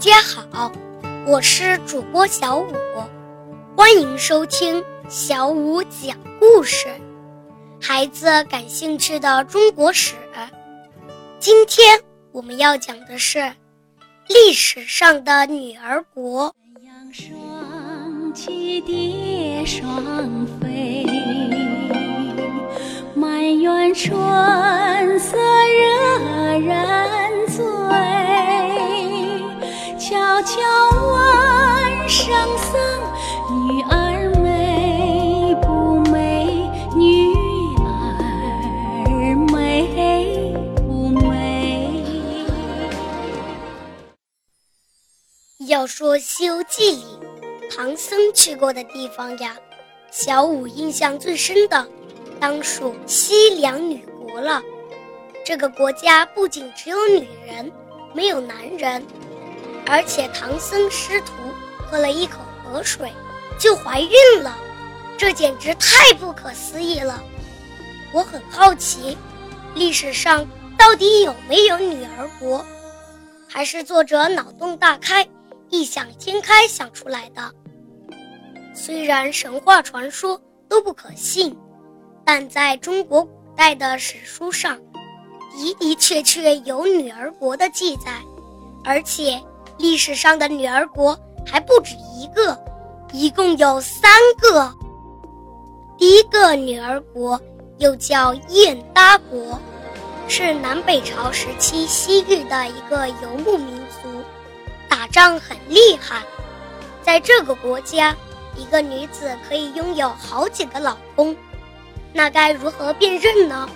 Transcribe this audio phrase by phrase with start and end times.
[0.00, 0.72] 大家好，
[1.26, 2.72] 我是主播小五，
[3.76, 6.86] 欢迎收听小五讲故事。
[7.78, 10.14] 孩子感兴趣的中国史，
[11.38, 12.00] 今天
[12.32, 13.52] 我们要讲的是
[14.26, 16.54] 历史上的女儿国。
[17.12, 21.04] 双栖蝶双飞，
[23.14, 25.36] 满园春色
[45.80, 47.18] 要说《西游记》里
[47.74, 49.56] 唐僧去过的地方呀，
[50.10, 51.88] 小五印象最深的，
[52.38, 54.60] 当属西凉女国了。
[55.42, 57.72] 这个国家不仅只有女人，
[58.12, 59.02] 没有男人。
[59.86, 61.32] 而且唐僧师徒
[61.78, 63.10] 喝了一口河水，
[63.58, 64.58] 就怀孕了，
[65.16, 67.24] 这简直太不可思议了。
[68.12, 69.16] 我很好奇，
[69.74, 72.62] 历史上到底有没有女儿国，
[73.48, 75.26] 还是作者脑洞大开、
[75.70, 77.50] 异想天开想出来的？
[78.74, 81.56] 虽然神话传说都不可信，
[82.24, 84.78] 但在中国古代的史书上，
[85.56, 88.20] 的的确确有女儿国的记载，
[88.84, 89.40] 而且。
[89.78, 92.54] 历史上的女儿国还不止一个，
[93.14, 94.70] 一共有三个。
[95.96, 97.40] 第一个女儿国
[97.78, 99.58] 又叫燕搭国，
[100.28, 104.22] 是南北朝时期西域的一个游牧民族，
[104.90, 106.22] 打仗很厉害。
[107.00, 108.14] 在这个国家，
[108.56, 111.34] 一个女子可以拥有好几个老公，
[112.12, 113.66] 那该如何辨认呢？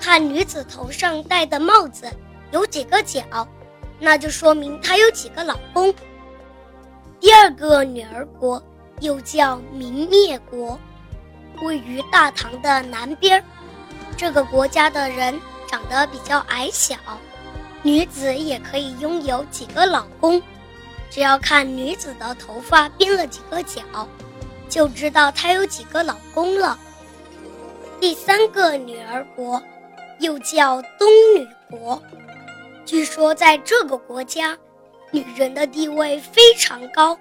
[0.00, 2.06] 看女子头上戴的帽子
[2.50, 3.22] 有几个角。
[4.00, 5.94] 那就说明她有几个老公。
[7.20, 8.62] 第二个女儿国
[9.00, 10.78] 又叫明灭国，
[11.62, 13.42] 位于大唐的南边。
[14.16, 16.96] 这个国家的人长得比较矮小，
[17.84, 20.42] 女子也可以拥有几个老公。
[21.10, 23.82] 只要看女子的头发编了几个角，
[24.68, 26.76] 就知道她有几个老公了。
[28.00, 29.62] 第三个女儿国
[30.18, 32.02] 又叫东女国。
[32.84, 34.58] 据说，在这个国家，
[35.10, 37.16] 女人的地位非常高，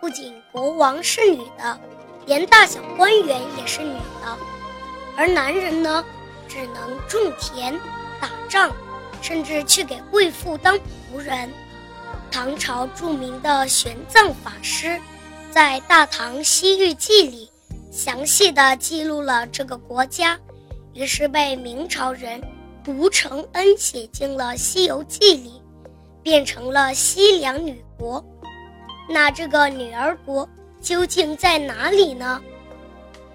[0.00, 1.78] 不仅国王是女的，
[2.26, 4.36] 连大小官员也是女的。
[5.16, 6.04] 而男人呢，
[6.48, 7.78] 只能种田、
[8.20, 8.72] 打仗，
[9.24, 11.50] 甚至去给贵妇当仆人。
[12.30, 15.00] 唐朝著名的玄奘法师，
[15.50, 17.50] 在《大唐西域记》里
[17.90, 20.38] 详细的记录了这个国家，
[20.92, 22.38] 于是被明朝人。
[22.86, 25.62] 吴承恩写进了《西游记》里，
[26.22, 28.22] 变成了西凉女国。
[29.08, 30.46] 那这个女儿国
[30.82, 32.42] 究竟在哪里呢？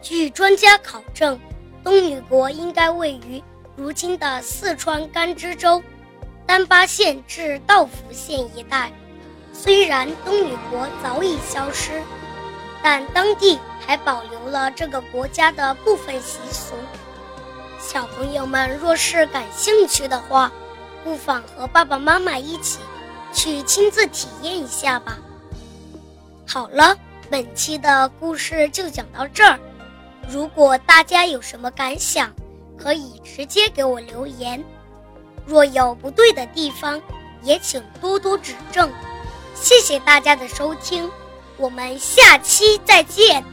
[0.04, 1.40] 据专家考证，
[1.84, 3.42] 东女国应该位于
[3.80, 5.82] 如今的四川甘孜州
[6.46, 8.92] 丹巴县至道孚县一带。
[9.54, 12.02] 虽然东女国早已消失，
[12.84, 16.74] 但当地还保留了这个国家的部分习俗。
[17.80, 20.52] 小朋友们若是感兴趣的话，
[21.02, 22.80] 不妨和爸爸妈妈一起
[23.34, 25.18] 去亲自体验一下吧。
[26.46, 26.98] 好了，
[27.30, 29.58] 本期的故事就讲到这儿。
[30.28, 32.30] 如果大家有什么感想，
[32.82, 34.64] 可以直接给我留言。
[35.46, 37.02] 若有不对的地方，
[37.44, 38.90] 也请多多指正。
[39.54, 41.10] 谢谢大家的收听，
[41.58, 43.44] 我们下期再见。